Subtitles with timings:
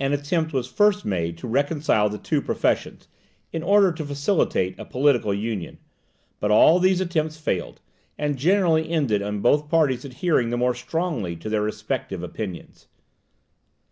[0.00, 3.06] An attempt was first made to reconcile the two professions,
[3.52, 5.78] in order to facilitate a political union;
[6.40, 7.80] but all these attempts failed,
[8.18, 12.88] and generally ended in both parties adhering the more strongly to their respective opinions.